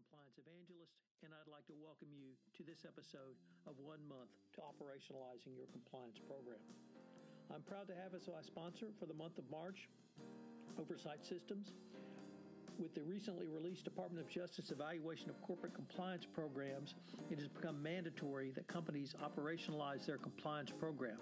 Compliance 0.00 0.40
Evangelist, 0.40 0.96
and 1.20 1.28
I'd 1.36 1.52
like 1.52 1.68
to 1.68 1.76
welcome 1.76 2.08
you 2.08 2.32
to 2.56 2.64
this 2.64 2.88
episode 2.88 3.36
of 3.68 3.76
One 3.84 4.00
Month 4.08 4.32
to 4.56 4.64
Operationalizing 4.64 5.52
Your 5.52 5.68
Compliance 5.76 6.16
Program. 6.24 6.56
I'm 7.52 7.60
proud 7.68 7.84
to 7.92 7.96
have 8.00 8.16
as 8.16 8.24
my 8.24 8.40
sponsor 8.40 8.88
for 8.96 9.04
the 9.04 9.12
month 9.12 9.36
of 9.36 9.44
March 9.52 9.92
Oversight 10.80 11.20
Systems. 11.20 11.76
With 12.80 12.96
the 12.96 13.04
recently 13.04 13.44
released 13.44 13.84
Department 13.84 14.24
of 14.24 14.32
Justice 14.32 14.72
evaluation 14.72 15.28
of 15.28 15.36
corporate 15.44 15.76
compliance 15.76 16.24
programs, 16.24 16.96
it 17.28 17.36
has 17.36 17.52
become 17.52 17.76
mandatory 17.82 18.56
that 18.56 18.64
companies 18.72 19.12
operationalize 19.20 20.08
their 20.08 20.16
compliance 20.16 20.72
program. 20.80 21.20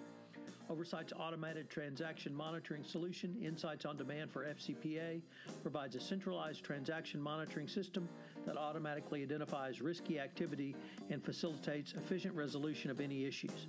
Oversight's 0.69 1.13
automated 1.17 1.67
transaction 1.67 2.33
monitoring 2.33 2.83
solution, 2.83 3.35
Insights 3.43 3.85
on 3.85 3.97
Demand 3.97 4.31
for 4.31 4.45
FCPA, 4.45 5.19
provides 5.63 5.95
a 5.95 5.99
centralized 5.99 6.63
transaction 6.63 7.19
monitoring 7.19 7.67
system 7.67 8.07
that 8.45 8.55
automatically 8.55 9.23
identifies 9.23 9.81
risky 9.81 10.19
activity 10.19 10.75
and 11.09 11.23
facilitates 11.23 11.93
efficient 11.93 12.35
resolution 12.35 12.91
of 12.91 13.01
any 13.01 13.25
issues. 13.25 13.67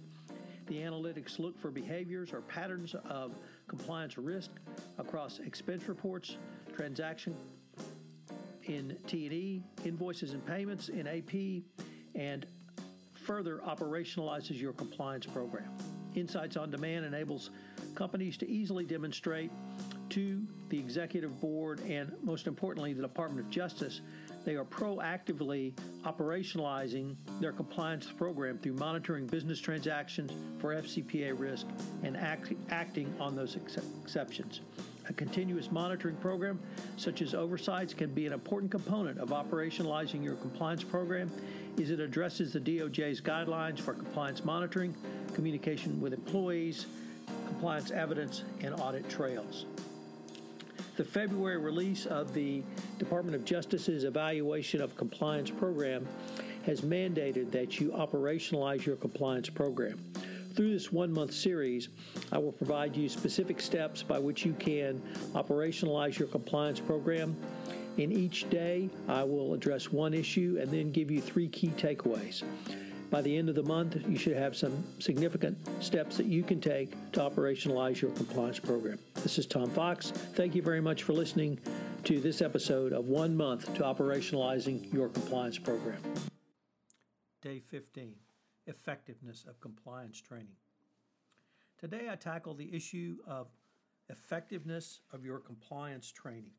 The 0.67 0.77
analytics 0.77 1.39
look 1.39 1.59
for 1.59 1.71
behaviors 1.71 2.35
or 2.35 2.43
patterns 2.43 2.95
of 3.09 3.35
compliance 3.67 4.19
risk 4.19 4.51
across 4.99 5.39
expense 5.39 5.89
reports, 5.89 6.37
transaction 6.77 7.35
in 8.65 8.97
T&E, 9.07 9.63
invoices 9.87 10.35
and 10.35 10.45
payments 10.45 10.91
in 10.91 11.07
AP, 11.07 11.63
and 12.15 12.45
further 13.15 13.63
operationalizes 13.67 14.61
your 14.61 14.75
compliance 14.75 15.25
program. 15.25 15.71
Insights 16.15 16.57
on 16.57 16.71
Demand 16.71 17.05
enables 17.05 17.51
companies 17.95 18.37
to 18.39 18.49
easily 18.49 18.85
demonstrate 18.85 19.51
to 20.11 20.43
the 20.69 20.79
executive 20.79 21.41
board 21.41 21.81
and, 21.89 22.13
most 22.23 22.47
importantly, 22.47 22.93
the 22.93 23.03
Department 23.03 23.47
of 23.47 23.51
Justice 23.51 24.01
they 24.45 24.57
are 24.57 24.65
proactively 24.65 25.75
operationalizing 26.05 27.15
their 27.41 27.53
compliance 27.53 28.07
program 28.11 28.59
through 28.59 28.75
monitoring 28.75 29.27
business 29.27 29.61
transactions 29.61 30.33
for 30.59 30.75
FCPA 30.75 31.39
risk 31.39 31.67
and 32.03 32.17
act, 32.17 32.53
acting 32.71 33.13
on 33.21 33.37
those 33.37 33.57
ex- 33.57 33.77
exceptions. 34.03 34.61
A 35.11 35.13
continuous 35.13 35.73
monitoring 35.73 36.15
program, 36.17 36.61
such 36.97 37.21
as 37.21 37.35
Oversight's, 37.35 37.93
can 37.93 38.15
be 38.15 38.27
an 38.27 38.33
important 38.33 38.71
component 38.71 39.19
of 39.19 39.31
operationalizing 39.31 40.23
your 40.23 40.37
compliance 40.37 40.85
program 40.85 41.29
as 41.81 41.91
it 41.91 41.99
addresses 41.99 42.53
the 42.53 42.61
DOJ's 42.61 43.21
guidelines 43.21 43.81
for 43.81 43.93
compliance 43.93 44.45
monitoring 44.45 44.95
communication 45.35 46.01
with 46.01 46.13
employees, 46.13 46.87
compliance 47.49 47.91
evidence, 47.91 48.45
and 48.61 48.73
audit 48.81 49.11
trails. 49.11 49.67
The 50.97 51.05
February 51.05 51.59
release 51.59 52.07
of 52.07 52.33
the 52.33 52.63
Department 52.99 53.35
of 53.35 53.45
Justice's 53.45 54.05
evaluation 54.05 54.81
of 54.81 54.97
compliance 54.97 55.51
program 55.51 56.07
has 56.67 56.83
mandated 56.83 57.51
that 57.51 57.81
you 57.81 57.91
operationalize 57.91 58.87
your 58.87 58.95
compliance 58.95 59.51
program. 59.51 59.99
Through 60.55 60.73
this 60.73 60.91
one 60.91 61.13
month 61.13 61.33
series, 61.33 61.89
I 62.33 62.39
will 62.39 62.53
provide 62.53 62.97
you 62.97 63.09
specific 63.09 63.61
steps 63.61 64.03
by 64.03 64.19
which 64.19 64.45
you 64.45 64.53
can 64.55 65.01
operationalize 65.35 66.19
your 66.19 66.29
compliance 66.29 66.81
program. 66.81 67.37
In 67.99 68.13
each 68.13 68.49
day, 68.51 68.89
I 69.09 69.23
will 69.25 69.55
address 69.55 69.93
one 69.93 70.15
issue 70.15 70.59
and 70.61 70.71
then 70.71 70.91
give 70.91 71.11
you 71.11 71.21
three 71.21 71.49
key 71.49 71.69
takeaways. 71.69 72.43
By 73.11 73.23
the 73.23 73.37
end 73.37 73.49
of 73.49 73.57
the 73.57 73.63
month, 73.63 73.97
you 74.09 74.17
should 74.17 74.37
have 74.37 74.57
some 74.57 74.85
significant 75.01 75.59
steps 75.83 76.17
that 76.17 76.27
you 76.27 76.43
can 76.43 76.61
take 76.61 76.91
to 77.13 77.21
operationalize 77.21 78.01
your 78.01 78.13
compliance 78.13 78.61
program. 78.61 78.99
This 79.15 79.39
is 79.39 79.47
Tom 79.47 79.69
Fox. 79.71 80.11
Thank 80.11 80.55
you 80.55 80.63
very 80.63 80.81
much 80.81 81.03
for 81.03 81.13
listening 81.13 81.59
to 82.05 82.21
this 82.21 82.41
episode 82.41 82.93
of 82.93 83.07
One 83.07 83.37
Month 83.37 83.75
to 83.75 83.83
Operationalizing 83.83 84.93
Your 84.93 85.09
Compliance 85.09 85.59
Program. 85.59 86.01
Day 87.43 87.61
15 87.69 88.15
Effectiveness 88.67 89.45
of 89.49 89.61
Compliance 89.61 90.21
Training. 90.21 90.57
Today 91.79 92.09
I 92.11 92.17
tackle 92.17 92.55
the 92.55 92.75
issue 92.75 93.17
of 93.27 93.49
effectiveness 94.11 95.01
of 95.13 95.25
your 95.25 95.39
compliance 95.39 96.11
training. 96.11 96.53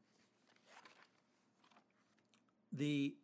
The 2.74 3.16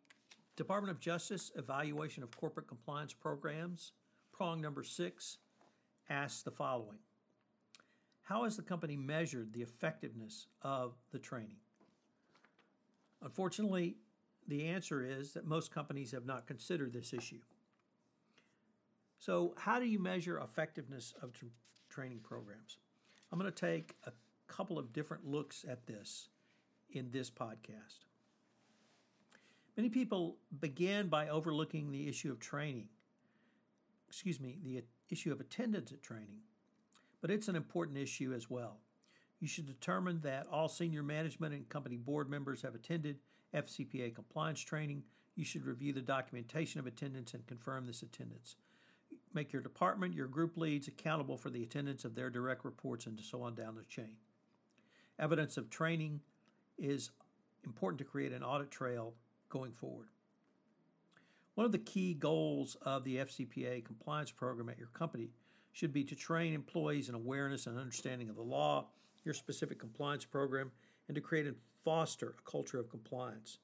Department 0.56 0.90
of 0.90 1.00
Justice 1.00 1.50
evaluation 1.56 2.22
of 2.22 2.36
corporate 2.36 2.68
compliance 2.68 3.12
programs, 3.12 3.92
prong 4.32 4.60
number 4.60 4.82
six, 4.82 5.38
asks 6.10 6.42
the 6.42 6.50
following 6.50 6.98
How 8.22 8.44
has 8.44 8.56
the 8.56 8.62
company 8.62 8.96
measured 8.96 9.52
the 9.52 9.62
effectiveness 9.62 10.46
of 10.62 10.94
the 11.10 11.18
training? 11.18 11.56
Unfortunately, 13.22 13.96
the 14.46 14.66
answer 14.66 15.04
is 15.04 15.32
that 15.32 15.46
most 15.46 15.72
companies 15.72 16.12
have 16.12 16.26
not 16.26 16.46
considered 16.46 16.92
this 16.92 17.12
issue. 17.12 17.40
So, 19.18 19.54
how 19.56 19.80
do 19.80 19.86
you 19.86 19.98
measure 19.98 20.38
effectiveness 20.38 21.12
of 21.22 21.32
tra- 21.32 21.48
training 21.88 22.20
programs? 22.20 22.78
I'm 23.32 23.38
going 23.38 23.50
to 23.50 23.66
take 23.66 23.96
a 24.06 24.12
couple 24.46 24.78
of 24.78 24.92
different 24.92 25.26
looks 25.26 25.64
at 25.68 25.86
this 25.86 26.28
in 26.90 27.10
this 27.10 27.30
podcast. 27.30 28.06
Many 29.76 29.90
people 29.90 30.36
begin 30.60 31.08
by 31.08 31.28
overlooking 31.28 31.90
the 31.90 32.08
issue 32.08 32.32
of 32.32 32.40
training, 32.40 32.88
excuse 34.08 34.40
me, 34.40 34.58
the 34.62 34.82
issue 35.10 35.30
of 35.30 35.40
attendance 35.40 35.92
at 35.92 36.02
training, 36.02 36.40
but 37.20 37.30
it's 37.30 37.48
an 37.48 37.56
important 37.56 37.98
issue 37.98 38.32
as 38.34 38.48
well. 38.48 38.78
You 39.40 39.46
should 39.46 39.66
determine 39.66 40.20
that 40.22 40.46
all 40.50 40.68
senior 40.68 41.02
management 41.02 41.54
and 41.54 41.68
company 41.68 41.96
board 41.96 42.28
members 42.28 42.62
have 42.62 42.74
attended 42.74 43.18
FCPA 43.54 44.14
compliance 44.14 44.60
training. 44.60 45.04
You 45.36 45.44
should 45.44 45.64
review 45.64 45.92
the 45.92 46.00
documentation 46.00 46.80
of 46.80 46.86
attendance 46.86 47.34
and 47.34 47.46
confirm 47.46 47.86
this 47.86 48.02
attendance. 48.02 48.56
Make 49.38 49.52
your 49.52 49.62
department, 49.62 50.14
your 50.14 50.26
group 50.26 50.56
leads 50.56 50.88
accountable 50.88 51.36
for 51.36 51.48
the 51.48 51.62
attendance 51.62 52.04
of 52.04 52.16
their 52.16 52.28
direct 52.28 52.64
reports 52.64 53.06
and 53.06 53.20
so 53.20 53.42
on 53.42 53.54
down 53.54 53.76
the 53.76 53.84
chain. 53.84 54.16
Evidence 55.16 55.56
of 55.56 55.70
training 55.70 56.22
is 56.76 57.12
important 57.64 57.98
to 57.98 58.04
create 58.04 58.32
an 58.32 58.42
audit 58.42 58.72
trail 58.72 59.14
going 59.48 59.70
forward. 59.70 60.08
One 61.54 61.64
of 61.64 61.70
the 61.70 61.78
key 61.78 62.14
goals 62.14 62.76
of 62.82 63.04
the 63.04 63.18
FCPA 63.18 63.84
compliance 63.84 64.32
program 64.32 64.68
at 64.70 64.76
your 64.76 64.88
company 64.88 65.30
should 65.70 65.92
be 65.92 66.02
to 66.02 66.16
train 66.16 66.52
employees 66.52 67.08
in 67.08 67.14
awareness 67.14 67.68
and 67.68 67.78
understanding 67.78 68.28
of 68.28 68.34
the 68.34 68.42
law, 68.42 68.88
your 69.22 69.34
specific 69.34 69.78
compliance 69.78 70.24
program, 70.24 70.72
and 71.06 71.14
to 71.14 71.20
create 71.20 71.46
and 71.46 71.54
foster 71.84 72.34
a 72.40 72.50
culture 72.50 72.80
of 72.80 72.90
compliance. 72.90 73.58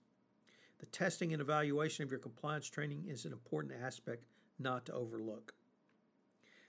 The 0.79 0.87
testing 0.87 1.33
and 1.33 1.43
evaluation 1.43 2.05
of 2.05 2.12
your 2.12 2.21
compliance 2.21 2.71
training 2.71 3.06
is 3.09 3.25
an 3.25 3.33
important 3.33 3.75
aspect 3.85 4.23
not 4.61 4.87
to 4.87 4.93
overlook. 4.93 5.53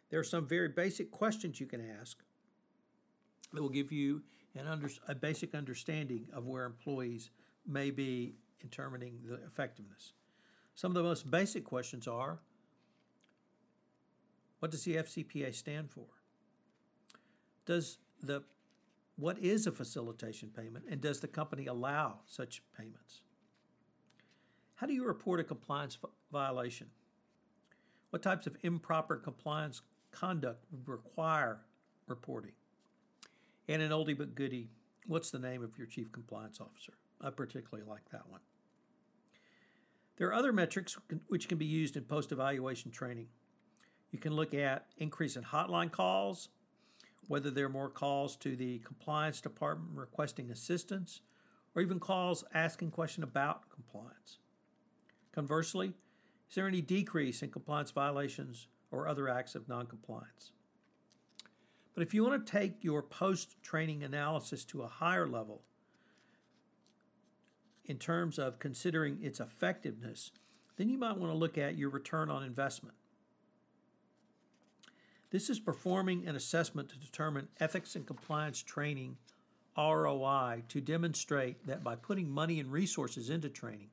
There 0.09 0.19
are 0.19 0.23
some 0.23 0.47
very 0.47 0.69
basic 0.69 1.11
questions 1.11 1.59
you 1.59 1.65
can 1.65 1.81
ask 1.99 2.17
that 3.53 3.61
will 3.61 3.69
give 3.69 3.91
you 3.91 4.21
an 4.55 4.67
under, 4.67 4.89
a 5.07 5.15
basic 5.15 5.55
understanding 5.55 6.27
of 6.33 6.45
where 6.45 6.65
employees 6.65 7.29
may 7.67 7.91
be 7.91 8.35
determining 8.59 9.19
the 9.27 9.35
effectiveness. 9.45 10.13
Some 10.75 10.91
of 10.91 10.95
the 10.95 11.03
most 11.03 11.29
basic 11.29 11.63
questions 11.63 12.07
are 12.07 12.39
what 14.59 14.71
does 14.71 14.83
the 14.83 14.95
FCPA 14.95 15.53
stand 15.53 15.91
for? 15.91 16.07
Does 17.65 17.97
the 18.21 18.43
what 19.17 19.39
is 19.39 19.65
a 19.65 19.71
facilitation 19.71 20.49
payment 20.49 20.85
and 20.89 20.99
does 20.99 21.21
the 21.21 21.27
company 21.27 21.67
allow 21.67 22.19
such 22.25 22.61
payments? 22.77 23.21
How 24.75 24.87
do 24.87 24.93
you 24.93 25.05
report 25.05 25.39
a 25.39 25.43
compliance 25.43 25.97
violation? 26.31 26.87
What 28.09 28.21
types 28.21 28.45
of 28.45 28.57
improper 28.61 29.15
compliance 29.15 29.81
conduct 30.15 30.63
would 30.71 30.87
require 30.87 31.59
reporting? 32.07 32.53
And 33.67 33.81
an 33.81 33.91
oldie 33.91 34.17
but 34.17 34.35
goodie, 34.35 34.69
what's 35.07 35.31
the 35.31 35.39
name 35.39 35.63
of 35.63 35.77
your 35.77 35.87
chief 35.87 36.11
compliance 36.11 36.59
officer? 36.61 36.93
I 37.21 37.29
particularly 37.29 37.87
like 37.87 38.09
that 38.11 38.29
one. 38.29 38.41
There 40.17 40.27
are 40.29 40.33
other 40.33 40.53
metrics 40.53 40.97
which 41.27 41.49
can 41.49 41.57
be 41.57 41.65
used 41.65 41.97
in 41.97 42.03
post 42.03 42.31
evaluation 42.31 42.91
training. 42.91 43.27
You 44.11 44.19
can 44.19 44.33
look 44.33 44.53
at 44.53 44.87
increase 44.97 45.35
in 45.35 45.43
hotline 45.43 45.91
calls, 45.91 46.49
whether 47.27 47.51
there 47.51 47.65
are 47.65 47.69
more 47.69 47.89
calls 47.89 48.37
to 48.37 48.55
the 48.55 48.79
compliance 48.79 49.41
department 49.41 49.97
requesting 49.97 50.51
assistance, 50.51 51.21
or 51.75 51.81
even 51.81 51.99
calls 51.99 52.45
asking 52.53 52.91
questions 52.91 53.25
about 53.25 53.69
compliance. 53.69 54.37
Conversely, 55.33 55.87
is 56.49 56.55
there 56.55 56.67
any 56.67 56.79
decrease 56.79 57.41
in 57.41 57.49
compliance 57.49 57.91
violations 57.91 58.67
or 58.91 59.07
other 59.07 59.29
acts 59.29 59.55
of 59.55 59.67
noncompliance? 59.67 60.51
But 61.93 62.03
if 62.03 62.13
you 62.13 62.23
want 62.23 62.45
to 62.45 62.51
take 62.51 62.83
your 62.83 63.01
post 63.01 63.61
training 63.61 64.03
analysis 64.03 64.65
to 64.65 64.83
a 64.83 64.87
higher 64.87 65.27
level, 65.27 65.61
in 67.85 67.97
terms 67.97 68.39
of 68.39 68.59
considering 68.59 69.19
its 69.21 69.39
effectiveness, 69.39 70.31
then 70.77 70.89
you 70.89 70.97
might 70.97 71.17
want 71.17 71.31
to 71.31 71.37
look 71.37 71.57
at 71.57 71.77
your 71.77 71.89
return 71.89 72.29
on 72.29 72.43
investment. 72.43 72.95
This 75.29 75.49
is 75.49 75.59
performing 75.59 76.27
an 76.27 76.35
assessment 76.35 76.89
to 76.89 76.97
determine 76.97 77.47
ethics 77.59 77.95
and 77.95 78.05
compliance 78.05 78.61
training 78.61 79.17
ROI 79.77 80.63
to 80.69 80.81
demonstrate 80.81 81.67
that 81.67 81.83
by 81.83 81.95
putting 81.95 82.29
money 82.29 82.59
and 82.59 82.71
resources 82.71 83.29
into 83.29 83.49
training, 83.49 83.89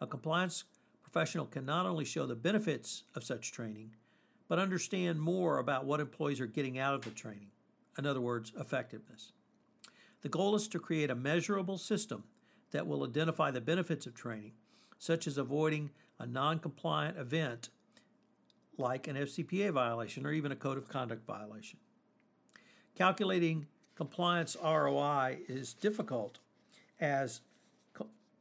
A 0.00 0.06
compliance 0.06 0.64
professional 1.02 1.46
can 1.46 1.66
not 1.66 1.84
only 1.84 2.04
show 2.04 2.26
the 2.26 2.34
benefits 2.34 3.04
of 3.14 3.22
such 3.22 3.52
training, 3.52 3.96
but 4.50 4.58
understand 4.58 5.20
more 5.20 5.60
about 5.60 5.84
what 5.84 6.00
employees 6.00 6.40
are 6.40 6.46
getting 6.46 6.76
out 6.76 6.92
of 6.92 7.02
the 7.02 7.10
training. 7.10 7.52
In 7.96 8.04
other 8.04 8.20
words, 8.20 8.52
effectiveness. 8.58 9.30
The 10.22 10.28
goal 10.28 10.56
is 10.56 10.66
to 10.68 10.80
create 10.80 11.08
a 11.08 11.14
measurable 11.14 11.78
system 11.78 12.24
that 12.72 12.84
will 12.84 13.04
identify 13.04 13.52
the 13.52 13.60
benefits 13.60 14.06
of 14.06 14.14
training, 14.16 14.54
such 14.98 15.28
as 15.28 15.38
avoiding 15.38 15.90
a 16.18 16.26
non 16.26 16.58
compliant 16.58 17.16
event 17.16 17.68
like 18.76 19.06
an 19.06 19.14
FCPA 19.14 19.70
violation 19.70 20.26
or 20.26 20.32
even 20.32 20.50
a 20.50 20.56
code 20.56 20.78
of 20.78 20.88
conduct 20.88 21.24
violation. 21.24 21.78
Calculating 22.96 23.68
compliance 23.94 24.56
ROI 24.60 25.38
is 25.48 25.74
difficult 25.74 26.40
as 26.98 27.40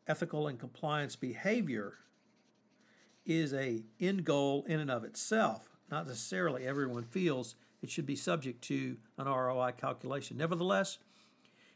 ethical 0.08 0.48
and 0.48 0.60
compliance 0.60 1.16
behavior 1.16 1.94
is 3.28 3.54
a 3.54 3.84
end 4.00 4.26
goal 4.26 4.66
in 4.68 4.80
and 4.80 4.90
of 4.90 5.04
itself. 5.04 5.69
Not 5.92 6.08
necessarily 6.08 6.66
everyone 6.66 7.04
feels 7.04 7.56
it 7.82 7.90
should 7.90 8.06
be 8.06 8.16
subject 8.16 8.62
to 8.66 8.98
an 9.18 9.28
ROI 9.28 9.74
calculation. 9.78 10.38
Nevertheless, 10.38 11.00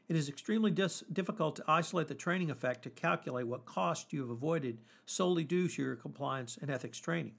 it 0.09 0.15
is 0.15 0.27
extremely 0.27 0.71
dis- 0.71 1.03
difficult 1.11 1.55
to 1.57 1.63
isolate 1.67 2.07
the 2.07 2.15
training 2.15 2.51
effect 2.51 2.83
to 2.83 2.89
calculate 2.89 3.47
what 3.47 3.65
cost 3.65 4.11
you 4.11 4.21
have 4.21 4.29
avoided 4.29 4.79
solely 5.05 5.43
due 5.43 5.67
to 5.67 5.81
your 5.81 5.95
compliance 5.95 6.57
and 6.61 6.69
ethics 6.69 6.99
training. 6.99 7.33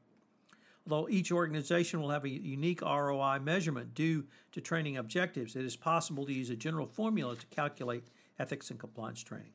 Although 0.88 1.08
each 1.08 1.32
organization 1.32 2.00
will 2.00 2.10
have 2.10 2.24
a 2.24 2.28
unique 2.28 2.82
ROI 2.82 3.38
measurement 3.40 3.94
due 3.94 4.24
to 4.52 4.60
training 4.60 4.96
objectives, 4.96 5.56
it 5.56 5.64
is 5.64 5.76
possible 5.76 6.26
to 6.26 6.32
use 6.32 6.50
a 6.50 6.56
general 6.56 6.86
formula 6.86 7.36
to 7.36 7.46
calculate 7.46 8.04
ethics 8.38 8.70
and 8.70 8.78
compliance 8.78 9.22
training. 9.22 9.52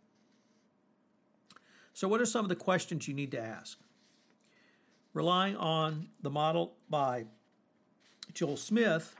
So, 1.94 2.07
what 2.07 2.21
are 2.21 2.25
some 2.25 2.45
of 2.45 2.50
the 2.50 2.56
questions 2.56 3.07
you 3.07 3.13
need 3.13 3.31
to 3.31 3.39
ask? 3.39 3.77
Relying 5.14 5.56
on 5.56 6.10
the 6.22 6.30
model 6.30 6.76
by 6.90 7.26
Joel 8.34 8.58
Smith 8.58 9.16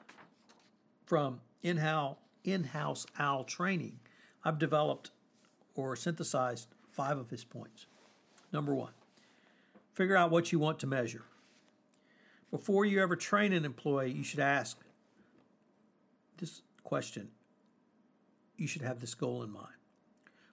from 1.06 1.41
in-house, 1.63 3.06
OWL 3.19 3.44
training, 3.44 4.00
I've 4.45 4.59
developed 4.59 5.12
or 5.75 5.95
synthesized 5.95 6.68
five 6.91 7.18
of 7.18 7.30
his 7.30 7.44
points. 7.44 7.88
Number 8.53 8.74
one, 8.74 8.94
figure 9.94 10.15
out 10.15 10.31
what 10.31 10.51
you 10.51 10.59
want 10.59 10.80
to 10.80 10.88
measure. 10.88 11.24
Before 12.51 12.85
you 12.85 13.01
ever 13.01 13.15
train 13.15 13.53
an 13.53 13.65
employee, 13.65 14.12
you 14.12 14.24
should 14.24 14.39
ask 14.39 14.77
this 16.38 16.62
question. 16.83 17.30
You 18.57 18.68
should 18.68 18.81
have 18.81 19.01
this 19.01 19.15
goal 19.15 19.44
in 19.44 19.51
mind. 19.51 19.68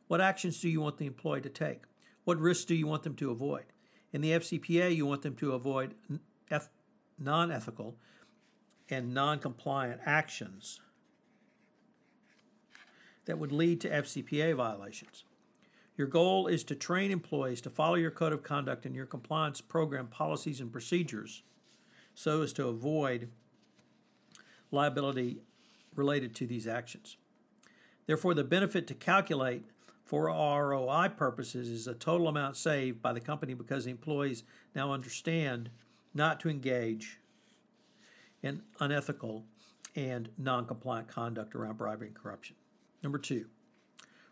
What 0.09 0.21
actions 0.21 0.61
do 0.61 0.69
you 0.69 0.81
want 0.81 0.99
the 0.99 1.06
employee 1.06 1.41
to 1.43 1.49
take? 1.49 1.82
What 2.25 2.39
risks 2.39 2.65
do 2.65 2.75
you 2.75 2.87
want 2.87 3.03
them 3.03 3.15
to 3.17 3.31
avoid? 3.31 3.65
In 4.12 4.20
the 4.20 4.31
FCPA, 4.32 4.94
you 4.94 5.06
want 5.06 5.23
them 5.23 5.35
to 5.37 5.53
avoid 5.53 5.94
non 7.19 7.50
ethical 7.50 7.97
and 8.88 9.12
non 9.12 9.38
compliant 9.38 10.00
actions 10.05 10.81
that 13.25 13.38
would 13.38 13.53
lead 13.53 13.81
to 13.81 13.91
FCPA 13.91 14.55
violations. 14.55 15.25
Your 15.97 16.06
goal 16.06 16.47
is 16.47 16.62
to 16.64 16.75
train 16.75 17.11
employees 17.11 17.61
to 17.62 17.70
follow 17.70 17.94
your 17.94 18.11
code 18.11 18.32
of 18.32 18.43
conduct 18.43 18.85
and 18.85 18.94
your 18.94 19.06
compliance 19.06 19.61
program 19.61 20.08
policies 20.08 20.61
and 20.61 20.70
procedures 20.70 21.43
so 22.14 22.43
as 22.43 22.53
to 22.55 22.69
avoid 22.69 23.31
liability 24.70 25.41
related 25.94 26.35
to 26.37 26.47
these 26.47 26.67
actions. 26.67 27.17
Therefore, 28.06 28.35
the 28.35 28.44
benefit 28.44 28.87
to 28.88 28.94
calculate 28.94 29.64
for 30.06 30.26
ROI 30.29 31.11
purposes 31.17 31.69
is 31.69 31.85
the 31.85 31.94
total 31.94 32.29
amount 32.29 32.56
saved 32.56 33.03
by 33.03 33.12
the 33.12 33.20
company 33.20 33.55
because 33.55 33.85
the 33.85 33.91
employees 33.91 34.44
now 34.75 34.93
understand 34.93 35.69
not 36.14 36.38
to 36.41 36.49
engage 36.49 37.19
in 38.41 38.62
unethical 38.79 39.44
and 39.97 40.29
non 40.38 40.64
compliant 40.64 41.08
conduct 41.08 41.56
around 41.56 41.76
bribery 41.76 42.06
and 42.06 42.17
corruption. 42.17 42.55
Number 43.03 43.19
two, 43.19 43.47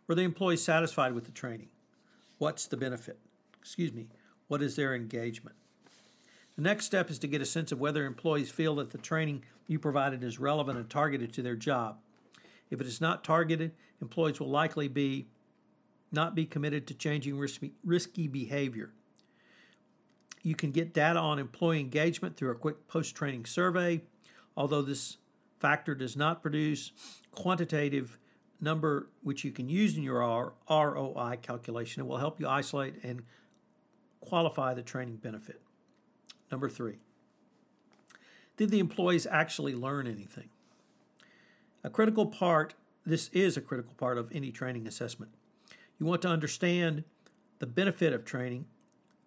were 0.06 0.15
the 0.15 0.23
employees 0.23 0.62
satisfied 0.62 1.12
with 1.12 1.25
the 1.25 1.32
training? 1.32 1.69
What's 2.38 2.67
the 2.67 2.76
benefit? 2.76 3.19
Excuse 3.61 3.93
me, 3.93 4.06
what 4.47 4.62
is 4.62 4.76
their 4.76 4.94
engagement? 4.94 5.56
The 6.55 6.62
next 6.62 6.87
step 6.87 7.11
is 7.11 7.19
to 7.19 7.26
get 7.26 7.43
a 7.43 7.47
sense 7.47 7.73
of 7.73 7.81
whether 7.81 8.06
employees 8.06 8.50
feel 8.50 8.76
that 8.76 8.91
the 8.91 8.99
training 8.99 9.44
you 9.67 9.81
provided 9.81 10.23
is 10.23 10.38
relevant 10.38 10.79
and 10.79 10.88
targeted 10.88 11.32
to 11.32 11.43
their 11.43 11.56
job. 11.56 11.99
If 12.71 12.81
it 12.81 12.87
is 12.87 13.00
not 13.00 13.25
targeted, 13.25 13.73
employees 14.00 14.38
will 14.38 14.50
likely 14.50 14.87
be 14.87 15.26
not 16.14 16.34
be 16.34 16.46
committed 16.46 16.87
to 16.87 16.94
changing 16.94 17.38
risky, 17.38 18.28
behavior. 18.28 18.90
You 20.43 20.55
can 20.55 20.70
get 20.70 20.94
data 20.94 21.19
on 21.19 21.38
employee 21.38 21.81
engagement 21.81 22.37
through 22.37 22.50
a 22.50 22.55
quick 22.55 22.87
post 22.87 23.14
training 23.14 23.46
survey, 23.46 24.02
although 24.56 24.82
this 24.82 25.16
factor 25.58 25.94
does 25.94 26.16
not 26.16 26.43
produce 26.43 26.93
quantitative 27.32 28.19
number 28.61 29.08
which 29.22 29.44
you 29.44 29.50
can 29.50 29.69
use 29.69 29.96
in 29.96 30.02
your 30.02 30.52
ROI 30.70 31.38
calculation. 31.43 32.00
It 32.02 32.06
will 32.06 32.19
help 32.19 32.40
you 32.40 32.49
isolate 32.49 33.02
and 33.02 33.22
qualify 34.20 34.75
the 34.75 34.82
training 34.82 35.16
benefit. 35.16 35.61
Number 36.50 36.69
three, 36.69 36.96
did 38.56 38.70
the 38.70 38.78
employees 38.78 39.26
actually 39.31 39.75
learn 39.75 40.06
anything? 40.06 40.50
A 41.82 41.90
critical 41.90 42.26
part, 42.26 42.75
this 43.05 43.28
is 43.28 43.56
a 43.56 43.61
critical 43.61 43.94
part 43.94 44.16
of 44.16 44.31
any 44.32 44.50
training 44.52 44.87
assessment. 44.87 45.32
You 46.05 46.09
want 46.09 46.21
to 46.21 46.29
understand 46.29 47.05
the 47.61 47.67
benefit 47.67 48.12
of 48.12 48.27
training, 48.27 48.67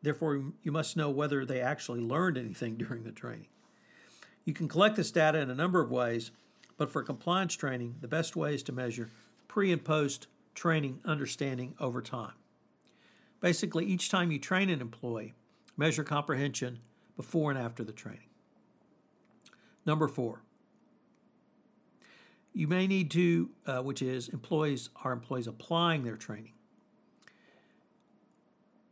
therefore, 0.03 0.43
you 0.61 0.71
must 0.71 0.95
know 0.95 1.09
whether 1.09 1.43
they 1.43 1.59
actually 1.59 2.01
learned 2.01 2.37
anything 2.37 2.75
during 2.77 3.03
the 3.03 3.11
training. 3.11 3.47
You 4.45 4.53
can 4.53 4.67
collect 4.67 4.95
this 4.95 5.09
data 5.09 5.39
in 5.39 5.49
a 5.49 5.55
number 5.55 5.81
of 5.81 5.89
ways, 5.89 6.29
but 6.77 6.91
for 6.91 7.01
compliance 7.01 7.55
training, 7.55 7.95
the 7.99 8.07
best 8.07 8.35
way 8.35 8.53
is 8.53 8.61
to 8.61 8.71
measure 8.71 9.09
pre 9.47 9.71
and 9.71 9.83
post 9.83 10.27
training 10.53 10.99
understanding 11.03 11.73
over 11.79 11.99
time. 11.99 12.33
Basically, 13.41 13.83
each 13.83 14.09
time 14.11 14.31
you 14.31 14.37
train 14.37 14.69
an 14.69 14.79
employee, 14.79 15.33
measure 15.77 16.03
comprehension 16.03 16.77
before 17.15 17.49
and 17.49 17.59
after 17.59 17.83
the 17.83 17.91
training. 17.91 18.29
Number 19.83 20.07
four, 20.07 20.43
you 22.53 22.67
may 22.67 22.85
need 22.85 23.09
to, 23.09 23.49
uh, 23.65 23.81
which 23.81 24.03
is 24.03 24.29
employees 24.29 24.91
are 25.03 25.11
employees 25.11 25.47
applying 25.47 26.03
their 26.03 26.17
training. 26.17 26.53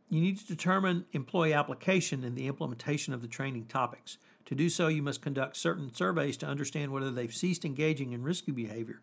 You 0.08 0.20
need 0.20 0.38
to 0.38 0.46
determine 0.46 1.06
employee 1.12 1.52
application 1.52 2.22
in 2.22 2.34
the 2.34 2.46
implementation 2.46 3.12
of 3.12 3.22
the 3.22 3.28
training 3.28 3.66
topics. 3.66 4.18
To 4.46 4.54
do 4.54 4.68
so, 4.68 4.86
you 4.86 5.02
must 5.02 5.20
conduct 5.20 5.56
certain 5.56 5.92
surveys 5.92 6.36
to 6.38 6.46
understand 6.46 6.92
whether 6.92 7.10
they've 7.10 7.34
ceased 7.34 7.64
engaging 7.64 8.12
in 8.12 8.22
risky 8.22 8.52
behavior, 8.52 9.00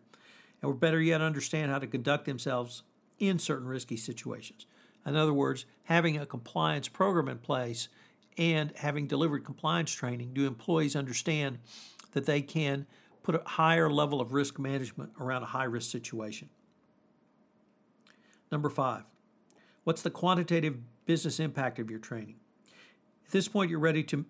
and 0.62 0.70
or 0.70 0.74
better 0.74 1.00
yet, 1.00 1.20
understand 1.20 1.70
how 1.70 1.78
to 1.78 1.86
conduct 1.86 2.24
themselves 2.24 2.82
in 3.18 3.38
certain 3.38 3.68
risky 3.68 3.98
situations. 3.98 4.64
In 5.04 5.16
other 5.16 5.34
words, 5.34 5.66
having 5.84 6.16
a 6.16 6.24
compliance 6.24 6.88
program 6.88 7.28
in 7.28 7.38
place 7.38 7.88
and 8.38 8.72
having 8.76 9.06
delivered 9.06 9.44
compliance 9.44 9.92
training, 9.92 10.32
do 10.32 10.46
employees 10.46 10.96
understand 10.96 11.58
that 12.12 12.24
they 12.24 12.40
can 12.40 12.86
put 13.22 13.34
a 13.34 13.42
higher 13.44 13.90
level 13.90 14.20
of 14.20 14.32
risk 14.32 14.58
management 14.58 15.10
around 15.20 15.42
a 15.42 15.46
high 15.46 15.64
risk 15.64 15.90
situation? 15.90 16.48
Number 18.50 18.70
five, 18.70 19.02
what's 19.84 20.02
the 20.02 20.10
quantitative 20.10 20.78
business 21.06 21.40
impact 21.40 21.78
of 21.78 21.90
your 21.90 21.98
training. 21.98 22.36
At 23.26 23.32
this 23.32 23.48
point, 23.48 23.70
you're 23.70 23.80
ready 23.80 24.02
to 24.04 24.24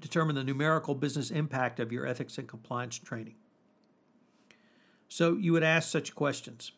determine 0.00 0.34
the 0.34 0.44
numerical 0.44 0.94
business 0.94 1.30
impact 1.30 1.78
of 1.78 1.92
your 1.92 2.06
ethics 2.06 2.38
and 2.38 2.48
compliance 2.48 2.98
training. 2.98 3.34
So 5.08 5.36
you 5.36 5.52
would 5.52 5.62
ask 5.62 5.90
such 5.90 6.14
questions 6.14 6.72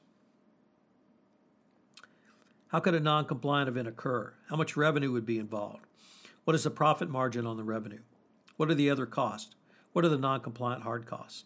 How 2.68 2.80
could 2.80 2.94
a 2.94 3.00
non 3.00 3.26
compliant 3.26 3.68
event 3.68 3.88
occur? 3.88 4.34
How 4.48 4.56
much 4.56 4.76
revenue 4.76 5.12
would 5.12 5.26
be 5.26 5.38
involved? 5.38 5.84
What 6.44 6.56
is 6.56 6.64
the 6.64 6.70
profit 6.70 7.08
margin 7.08 7.46
on 7.46 7.56
the 7.56 7.64
revenue? 7.64 8.00
What 8.56 8.70
are 8.70 8.74
the 8.74 8.90
other 8.90 9.06
costs? 9.06 9.54
What 9.92 10.04
are 10.04 10.08
the 10.08 10.18
non 10.18 10.40
compliant 10.40 10.82
hard 10.82 11.06
costs? 11.06 11.44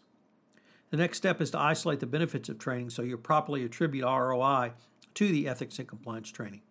The 0.89 0.97
next 0.97 1.17
step 1.17 1.41
is 1.41 1.51
to 1.51 1.59
isolate 1.59 1.99
the 1.99 2.05
benefits 2.05 2.47
of 2.47 2.57
training 2.57 2.91
so 2.91 3.01
you 3.01 3.17
properly 3.17 3.63
attribute 3.63 4.05
ROI 4.05 4.71
to 5.15 5.27
the 5.27 5.47
ethics 5.47 5.79
and 5.79 5.87
compliance 5.87 6.31
training. 6.31 6.61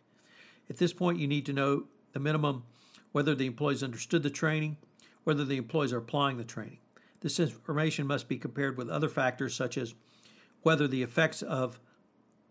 At 0.68 0.78
this 0.78 0.92
point, 0.92 1.18
you 1.18 1.26
need 1.26 1.46
to 1.46 1.52
know 1.52 1.84
the 2.12 2.20
minimum 2.20 2.64
whether 3.12 3.34
the 3.34 3.46
employees 3.46 3.82
understood 3.82 4.22
the 4.22 4.30
training, 4.30 4.76
whether 5.24 5.44
the 5.44 5.56
employees 5.56 5.92
are 5.92 5.98
applying 5.98 6.36
the 6.36 6.44
training. 6.44 6.78
This 7.20 7.40
information 7.40 8.06
must 8.06 8.28
be 8.28 8.36
compared 8.36 8.76
with 8.76 8.88
other 8.88 9.08
factors 9.08 9.54
such 9.54 9.78
as 9.78 9.94
whether 10.62 10.86
the 10.86 11.02
effects 11.02 11.42
of 11.42 11.80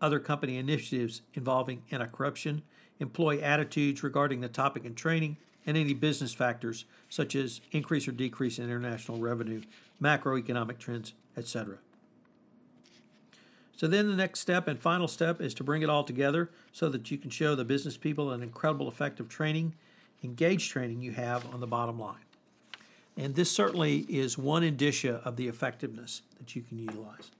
other 0.00 0.18
company 0.18 0.56
initiatives 0.56 1.22
involving 1.34 1.82
anti 1.90 2.06
corruption, 2.06 2.62
employee 2.98 3.42
attitudes 3.42 4.02
regarding 4.02 4.40
the 4.40 4.48
topic 4.48 4.84
and 4.84 4.96
training, 4.96 5.36
and 5.66 5.76
any 5.76 5.94
business 5.94 6.34
factors 6.34 6.84
such 7.08 7.34
as 7.34 7.60
increase 7.72 8.06
or 8.06 8.12
decrease 8.12 8.58
in 8.58 8.64
international 8.64 9.18
revenue, 9.18 9.62
macroeconomic 10.00 10.78
trends, 10.78 11.14
etc. 11.36 11.78
So 13.76 13.86
then 13.86 14.08
the 14.08 14.16
next 14.16 14.40
step 14.40 14.68
and 14.68 14.80
final 14.80 15.06
step 15.06 15.40
is 15.40 15.52
to 15.54 15.64
bring 15.64 15.82
it 15.82 15.90
all 15.90 16.02
together 16.02 16.50
so 16.72 16.88
that 16.88 17.10
you 17.10 17.18
can 17.18 17.30
show 17.30 17.54
the 17.54 17.64
business 17.64 17.96
people 17.96 18.30
an 18.32 18.42
incredible 18.42 18.88
effective 18.88 19.28
training, 19.28 19.74
engaged 20.24 20.70
training 20.70 21.02
you 21.02 21.12
have 21.12 21.46
on 21.52 21.60
the 21.60 21.66
bottom 21.66 21.98
line. 21.98 22.16
And 23.18 23.34
this 23.34 23.50
certainly 23.50 24.00
is 24.08 24.36
one 24.36 24.62
indicia 24.62 25.20
of 25.24 25.36
the 25.36 25.48
effectiveness 25.48 26.22
that 26.38 26.56
you 26.56 26.62
can 26.62 26.78
utilize. 26.78 27.30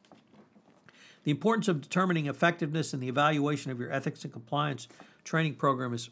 The 1.25 1.31
importance 1.31 1.69
of 1.69 1.81
determining 1.81 2.27
effectiveness 2.27 2.95
in 2.95 3.01
the 3.01 3.09
evaluation 3.09 3.71
of 3.71 3.81
your 3.81 3.91
ethics 3.91 4.23
and 4.25 4.33
compliance 4.33 4.89
training 5.25 5.55
program 5.55 5.93
is, 5.93 6.09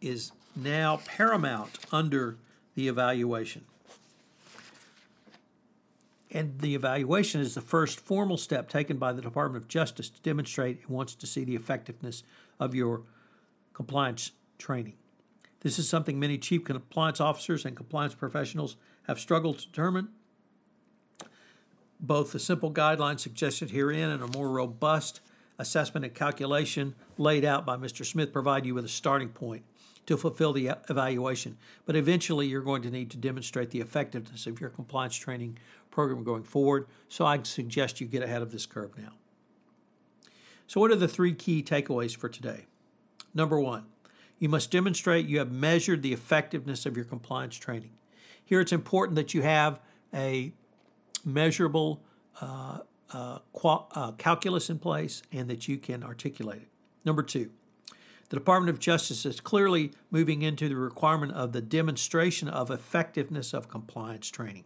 is 0.00 0.32
now 0.56 1.00
paramount 1.06 1.78
under 1.92 2.36
the 2.74 2.88
evaluation. 2.88 3.64
And 6.30 6.58
the 6.58 6.74
evaluation 6.74 7.40
is 7.40 7.54
the 7.54 7.60
first 7.60 8.00
formal 8.00 8.36
step 8.36 8.68
taken 8.68 8.98
by 8.98 9.12
the 9.12 9.22
Department 9.22 9.62
of 9.62 9.68
Justice 9.68 10.10
to 10.10 10.20
demonstrate 10.20 10.80
it 10.80 10.90
wants 10.90 11.14
to 11.14 11.26
see 11.26 11.44
the 11.44 11.54
effectiveness 11.54 12.22
of 12.60 12.74
your 12.74 13.02
compliance 13.72 14.32
training. 14.58 14.94
This 15.60 15.78
is 15.78 15.88
something 15.88 16.20
many 16.20 16.38
chief 16.38 16.64
compliance 16.64 17.20
officers 17.20 17.64
and 17.64 17.76
compliance 17.76 18.14
professionals 18.14 18.76
have 19.06 19.18
struggled 19.18 19.58
to 19.60 19.66
determine. 19.66 20.08
Both 21.98 22.32
the 22.32 22.38
simple 22.38 22.72
guidelines 22.72 23.20
suggested 23.20 23.70
herein 23.70 24.10
and 24.10 24.22
a 24.22 24.38
more 24.38 24.50
robust 24.50 25.20
assessment 25.58 26.04
and 26.04 26.14
calculation 26.14 26.94
laid 27.16 27.44
out 27.44 27.66
by 27.66 27.76
Mr. 27.76 28.04
Smith 28.06 28.32
provide 28.32 28.66
you 28.66 28.74
with 28.74 28.84
a 28.84 28.88
starting 28.88 29.30
point 29.30 29.64
to 30.08 30.16
fulfill 30.16 30.54
the 30.54 30.72
evaluation. 30.88 31.58
But 31.84 31.94
eventually, 31.94 32.46
you're 32.46 32.62
going 32.62 32.82
to 32.82 32.90
need 32.90 33.10
to 33.10 33.18
demonstrate 33.18 33.70
the 33.70 33.80
effectiveness 33.80 34.46
of 34.46 34.60
your 34.60 34.70
compliance 34.70 35.16
training 35.16 35.58
program 35.90 36.24
going 36.24 36.44
forward. 36.44 36.86
So 37.08 37.26
I 37.26 37.42
suggest 37.42 38.00
you 38.00 38.06
get 38.06 38.22
ahead 38.22 38.40
of 38.40 38.50
this 38.50 38.64
curve 38.64 38.96
now. 38.98 39.12
So, 40.66 40.80
what 40.80 40.90
are 40.90 40.96
the 40.96 41.08
three 41.08 41.34
key 41.34 41.62
takeaways 41.62 42.16
for 42.16 42.28
today? 42.28 42.66
Number 43.34 43.60
one, 43.60 43.84
you 44.38 44.48
must 44.48 44.70
demonstrate 44.70 45.26
you 45.26 45.38
have 45.38 45.52
measured 45.52 46.02
the 46.02 46.14
effectiveness 46.14 46.86
of 46.86 46.96
your 46.96 47.04
compliance 47.04 47.56
training. 47.56 47.90
Here, 48.42 48.60
it's 48.60 48.72
important 48.72 49.16
that 49.16 49.34
you 49.34 49.42
have 49.42 49.78
a 50.14 50.52
measurable 51.22 52.02
uh, 52.40 52.78
uh, 53.12 53.40
qual- 53.52 53.90
uh, 53.94 54.12
calculus 54.12 54.70
in 54.70 54.78
place 54.78 55.22
and 55.32 55.50
that 55.50 55.68
you 55.68 55.76
can 55.76 56.02
articulate 56.02 56.62
it. 56.62 56.68
Number 57.04 57.22
two, 57.22 57.50
the 58.28 58.36
Department 58.36 58.70
of 58.70 58.78
Justice 58.78 59.24
is 59.24 59.40
clearly 59.40 59.92
moving 60.10 60.42
into 60.42 60.68
the 60.68 60.76
requirement 60.76 61.32
of 61.32 61.52
the 61.52 61.62
demonstration 61.62 62.48
of 62.48 62.70
effectiveness 62.70 63.54
of 63.54 63.68
compliance 63.68 64.28
training. 64.28 64.64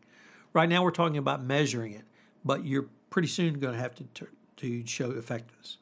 Right 0.52 0.69
now, 0.69 0.83
we're 0.83 0.90
talking 0.90 1.16
about 1.16 1.45
measuring 1.45 1.92
it, 1.92 2.04
but 2.45 2.64
you're 2.64 2.88
pretty 3.11 3.28
soon 3.28 3.61
going 3.61 3.75
to 3.75 3.81
have 3.81 3.95
to, 3.95 4.26
to 4.57 4.87
show 4.87 5.12
effectiveness. 5.12 5.78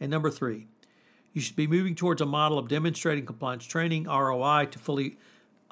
And 0.00 0.10
number 0.10 0.30
three, 0.30 0.68
you 1.32 1.40
should 1.40 1.56
be 1.56 1.66
moving 1.66 1.94
towards 1.94 2.20
a 2.20 2.26
model 2.26 2.58
of 2.58 2.68
demonstrating 2.68 3.26
compliance 3.26 3.66
training, 3.66 4.04
ROI, 4.04 4.66
to 4.70 4.78
fully 4.78 5.18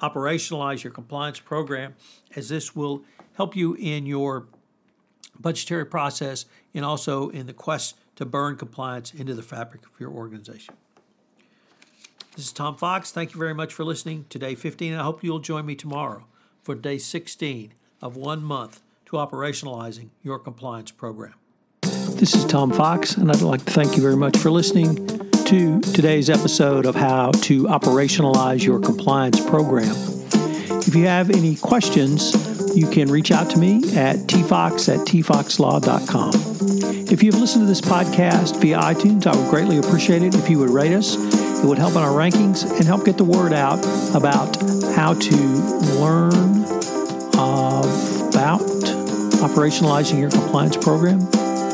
operationalize 0.01 0.83
your 0.83 0.91
compliance 0.91 1.39
program, 1.39 1.95
as 2.35 2.49
this 2.49 2.75
will 2.75 3.03
help 3.33 3.55
you 3.55 3.73
in 3.75 4.05
your 4.05 4.47
budgetary 5.39 5.85
process 5.85 6.45
and 6.73 6.83
also 6.83 7.29
in 7.29 7.47
the 7.47 7.53
quest 7.53 7.95
to 8.15 8.25
burn 8.25 8.57
compliance 8.57 9.13
into 9.13 9.33
the 9.33 9.41
fabric 9.41 9.85
of 9.85 9.99
your 9.99 10.11
organization. 10.11 10.75
This 12.35 12.47
is 12.47 12.51
Tom 12.51 12.75
Fox. 12.75 13.13
Thank 13.13 13.33
you 13.33 13.39
very 13.39 13.53
much 13.53 13.73
for 13.73 13.85
listening 13.85 14.25
to 14.29 14.37
day 14.37 14.55
15. 14.55 14.93
I 14.93 15.03
hope 15.03 15.23
you'll 15.23 15.39
join 15.39 15.65
me 15.65 15.73
tomorrow 15.73 16.25
for 16.63 16.75
day 16.75 16.97
16 16.97 17.73
of 18.01 18.17
one 18.17 18.43
month 18.43 18.81
to 19.05 19.15
operationalizing 19.15 20.09
your 20.21 20.37
compliance 20.37 20.91
program. 20.91 21.35
This 21.81 22.35
is 22.35 22.43
Tom 22.43 22.73
Fox, 22.73 23.15
and 23.15 23.31
I'd 23.31 23.41
like 23.41 23.63
to 23.63 23.71
thank 23.71 23.95
you 23.95 24.01
very 24.01 24.17
much 24.17 24.37
for 24.37 24.51
listening 24.51 25.07
to 25.45 25.79
today's 25.79 26.29
episode 26.29 26.85
of 26.85 26.93
How 26.95 27.31
to 27.31 27.63
Operationalize 27.65 28.65
Your 28.65 28.81
Compliance 28.81 29.39
Program. 29.45 29.95
If 30.87 30.93
you 30.93 31.05
have 31.07 31.29
any 31.29 31.55
questions, 31.55 32.75
you 32.75 32.89
can 32.89 33.09
reach 33.09 33.31
out 33.31 33.49
to 33.51 33.57
me 33.57 33.77
at 33.95 34.17
tfox 34.27 34.93
at 34.93 35.07
tfoxlaw.com. 35.07 36.54
If 37.11 37.23
you've 37.23 37.39
listened 37.39 37.63
to 37.63 37.67
this 37.67 37.81
podcast 37.81 38.59
via 38.59 38.79
iTunes, 38.79 39.27
I 39.27 39.35
would 39.35 39.49
greatly 39.49 39.77
appreciate 39.77 40.21
it 40.23 40.35
if 40.35 40.49
you 40.49 40.59
would 40.59 40.69
rate 40.69 40.93
us 40.93 41.15
it 41.65 41.67
would 41.67 41.79
help 41.79 41.93
in 41.93 41.97
our 41.97 42.11
rankings 42.11 42.69
and 42.77 42.85
help 42.85 43.05
get 43.05 43.17
the 43.17 43.23
word 43.23 43.51
out 43.51 43.79
about 44.13 44.55
how 44.93 45.15
to 45.15 45.35
learn 45.99 46.63
about 47.33 48.61
operationalizing 49.41 50.19
your 50.19 50.29
compliance 50.29 50.77
program 50.77 51.21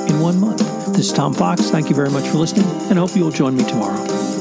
in 0.07 0.19
one 0.21 0.39
month. 0.39 0.59
This 0.95 1.07
is 1.07 1.13
Tom 1.13 1.33
Fox. 1.33 1.69
Thank 1.69 1.89
you 1.89 1.95
very 1.95 2.09
much 2.09 2.25
for 2.29 2.37
listening, 2.37 2.65
and 2.89 2.93
I 2.93 3.01
hope 3.01 3.17
you'll 3.17 3.31
join 3.31 3.57
me 3.57 3.65
tomorrow. 3.65 4.40